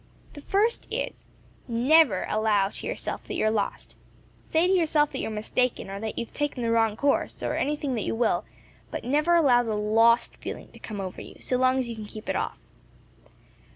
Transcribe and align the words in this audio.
"The 0.33 0.41
first 0.41 0.87
is, 0.89 1.27
never 1.67 2.25
allow 2.27 2.69
to 2.69 2.87
yourself 2.87 3.23
that 3.27 3.35
you 3.35 3.45
are 3.45 3.51
lost. 3.51 3.93
Say 4.43 4.65
to 4.65 4.73
yourself 4.73 5.11
that 5.11 5.19
you 5.19 5.27
are 5.27 5.31
mistaken, 5.31 5.91
or 5.91 5.99
that 5.99 6.17
you 6.17 6.25
have 6.25 6.33
taken 6.33 6.63
the 6.63 6.71
wrong 6.71 6.97
course, 6.97 7.43
or 7.43 7.53
anything 7.53 7.93
that 7.93 8.01
you 8.01 8.15
will, 8.15 8.43
but 8.89 9.03
never 9.03 9.35
allow 9.35 9.61
the 9.61 9.75
lost 9.75 10.37
feeling 10.37 10.71
to 10.71 10.79
come 10.79 10.99
over 10.99 11.21
you, 11.21 11.35
so 11.39 11.55
long 11.57 11.77
as 11.77 11.87
you 11.87 11.95
can 11.95 12.05
keep 12.07 12.27
it 12.29 12.35
off. 12.35 12.57